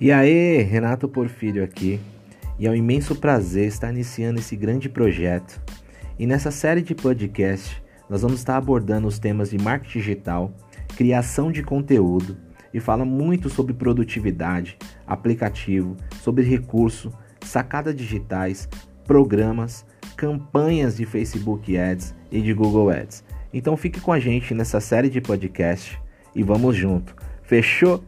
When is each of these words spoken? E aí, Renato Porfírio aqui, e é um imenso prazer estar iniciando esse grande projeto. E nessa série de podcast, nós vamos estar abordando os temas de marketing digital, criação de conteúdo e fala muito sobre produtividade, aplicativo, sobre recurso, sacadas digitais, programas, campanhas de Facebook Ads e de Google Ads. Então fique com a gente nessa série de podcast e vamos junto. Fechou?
E 0.00 0.10
aí, 0.10 0.62
Renato 0.62 1.06
Porfírio 1.06 1.62
aqui, 1.62 2.00
e 2.58 2.66
é 2.66 2.70
um 2.70 2.74
imenso 2.74 3.14
prazer 3.14 3.66
estar 3.66 3.92
iniciando 3.92 4.40
esse 4.40 4.56
grande 4.56 4.88
projeto. 4.88 5.60
E 6.18 6.26
nessa 6.26 6.50
série 6.50 6.80
de 6.80 6.94
podcast, 6.94 7.82
nós 8.08 8.22
vamos 8.22 8.38
estar 8.38 8.56
abordando 8.56 9.06
os 9.06 9.18
temas 9.18 9.50
de 9.50 9.58
marketing 9.58 9.98
digital, 9.98 10.54
criação 10.96 11.52
de 11.52 11.62
conteúdo 11.62 12.34
e 12.72 12.80
fala 12.80 13.04
muito 13.04 13.50
sobre 13.50 13.74
produtividade, 13.74 14.78
aplicativo, 15.06 15.94
sobre 16.22 16.44
recurso, 16.44 17.12
sacadas 17.44 17.94
digitais, 17.94 18.70
programas, 19.04 19.84
campanhas 20.16 20.96
de 20.96 21.04
Facebook 21.04 21.76
Ads 21.76 22.14
e 22.32 22.40
de 22.40 22.54
Google 22.54 22.88
Ads. 22.88 23.22
Então 23.52 23.76
fique 23.76 24.00
com 24.00 24.14
a 24.14 24.18
gente 24.18 24.54
nessa 24.54 24.80
série 24.80 25.10
de 25.10 25.20
podcast 25.20 26.00
e 26.34 26.42
vamos 26.42 26.74
junto. 26.74 27.14
Fechou? 27.42 28.02